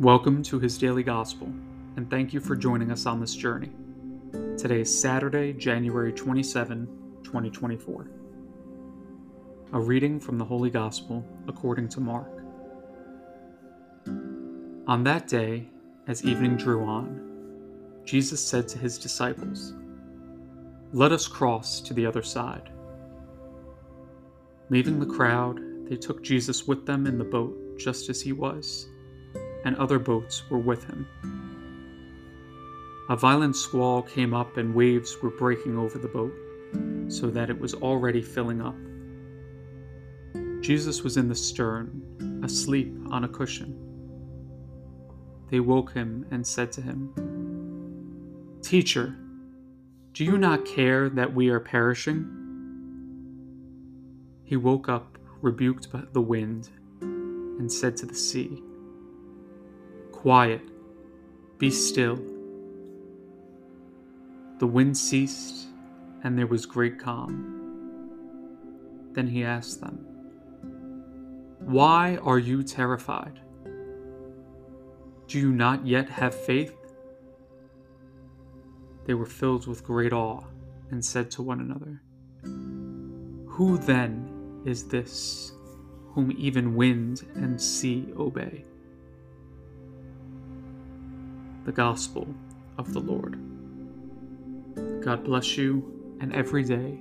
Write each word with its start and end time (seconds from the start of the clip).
Welcome 0.00 0.42
to 0.44 0.58
His 0.58 0.78
Daily 0.78 1.02
Gospel, 1.02 1.48
and 1.96 2.08
thank 2.08 2.32
you 2.32 2.40
for 2.40 2.56
joining 2.56 2.90
us 2.90 3.04
on 3.04 3.20
this 3.20 3.34
journey. 3.34 3.68
Today 4.56 4.80
is 4.80 4.98
Saturday, 4.98 5.52
January 5.52 6.10
27, 6.10 6.86
2024. 7.22 8.10
A 9.74 9.78
reading 9.78 10.18
from 10.18 10.38
the 10.38 10.44
Holy 10.46 10.70
Gospel 10.70 11.22
according 11.46 11.90
to 11.90 12.00
Mark. 12.00 12.30
On 14.86 15.04
that 15.04 15.28
day, 15.28 15.68
as 16.08 16.24
evening 16.24 16.56
drew 16.56 16.82
on, 16.82 18.00
Jesus 18.06 18.42
said 18.42 18.68
to 18.68 18.78
his 18.78 18.96
disciples, 18.96 19.74
Let 20.94 21.12
us 21.12 21.28
cross 21.28 21.78
to 21.82 21.92
the 21.92 22.06
other 22.06 22.22
side. 22.22 22.70
Leaving 24.70 24.98
the 24.98 25.14
crowd, 25.14 25.60
they 25.90 25.96
took 25.96 26.22
Jesus 26.22 26.66
with 26.66 26.86
them 26.86 27.06
in 27.06 27.18
the 27.18 27.24
boat 27.24 27.78
just 27.78 28.08
as 28.08 28.22
he 28.22 28.32
was 28.32 28.88
and 29.64 29.76
other 29.76 29.98
boats 29.98 30.48
were 30.50 30.58
with 30.58 30.84
him. 30.84 31.06
A 33.08 33.16
violent 33.16 33.56
squall 33.56 34.02
came 34.02 34.32
up, 34.32 34.56
and 34.56 34.74
waves 34.74 35.16
were 35.20 35.30
breaking 35.30 35.76
over 35.76 35.98
the 35.98 36.08
boat, 36.08 36.32
so 37.08 37.28
that 37.28 37.50
it 37.50 37.58
was 37.58 37.74
already 37.74 38.22
filling 38.22 38.60
up. 38.60 38.76
Jesus 40.62 41.02
was 41.02 41.16
in 41.16 41.28
the 41.28 41.34
stern, 41.34 42.40
asleep 42.44 42.94
on 43.10 43.24
a 43.24 43.28
cushion. 43.28 43.76
They 45.50 45.58
woke 45.58 45.92
him 45.92 46.26
and 46.30 46.46
said 46.46 46.70
to 46.72 46.82
him, 46.82 47.12
Teacher, 48.62 49.16
do 50.12 50.24
you 50.24 50.38
not 50.38 50.64
care 50.64 51.08
that 51.08 51.34
we 51.34 51.48
are 51.48 51.60
perishing? 51.60 52.36
He 54.44 54.56
woke 54.56 54.88
up, 54.88 55.18
rebuked 55.40 55.88
the 56.12 56.20
wind, 56.20 56.68
and 57.00 57.72
said 57.72 57.96
to 57.98 58.06
the 58.06 58.14
sea, 58.14 58.62
Quiet, 60.20 60.60
be 61.56 61.70
still. 61.70 62.16
The 64.58 64.66
wind 64.66 64.98
ceased, 64.98 65.68
and 66.22 66.38
there 66.38 66.46
was 66.46 66.66
great 66.66 66.98
calm. 66.98 67.56
Then 69.12 69.26
he 69.26 69.44
asked 69.44 69.80
them, 69.80 70.04
Why 71.60 72.18
are 72.18 72.38
you 72.38 72.62
terrified? 72.62 73.40
Do 75.26 75.38
you 75.38 75.52
not 75.52 75.86
yet 75.86 76.10
have 76.10 76.34
faith? 76.34 76.76
They 79.06 79.14
were 79.14 79.24
filled 79.24 79.66
with 79.66 79.82
great 79.82 80.12
awe 80.12 80.44
and 80.90 81.02
said 81.02 81.30
to 81.30 81.42
one 81.42 81.60
another, 81.60 82.02
Who 83.52 83.78
then 83.78 84.62
is 84.66 84.86
this 84.86 85.52
whom 86.08 86.30
even 86.36 86.74
wind 86.74 87.26
and 87.36 87.58
sea 87.58 88.12
obey? 88.18 88.66
The 91.70 91.76
gospel 91.76 92.26
of 92.78 92.92
the 92.92 92.98
Lord. 92.98 93.38
God 95.04 95.22
bless 95.22 95.56
you, 95.56 96.16
and 96.20 96.34
every 96.34 96.64
day 96.64 96.98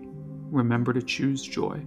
remember 0.51 0.93
to 0.93 1.01
choose 1.01 1.41
joy. 1.41 1.81